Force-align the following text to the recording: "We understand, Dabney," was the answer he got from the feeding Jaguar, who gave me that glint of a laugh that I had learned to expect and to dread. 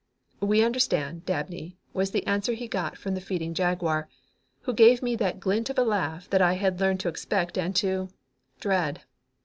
"We 0.39 0.63
understand, 0.63 1.27
Dabney," 1.27 1.77
was 1.93 2.09
the 2.09 2.25
answer 2.25 2.53
he 2.53 2.67
got 2.67 2.97
from 2.97 3.13
the 3.13 3.21
feeding 3.21 3.53
Jaguar, 3.53 4.09
who 4.61 4.73
gave 4.73 5.03
me 5.03 5.15
that 5.17 5.39
glint 5.39 5.69
of 5.69 5.77
a 5.77 5.83
laugh 5.83 6.27
that 6.31 6.41
I 6.41 6.53
had 6.53 6.79
learned 6.79 7.01
to 7.01 7.07
expect 7.07 7.55
and 7.55 7.75
to 7.75 8.09
dread. 8.59 9.03